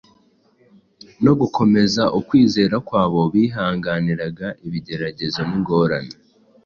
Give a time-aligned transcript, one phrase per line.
[1.23, 6.15] no gukomeza ukwizera kw’abo bihanganiraga ibigeragezo n’ingorane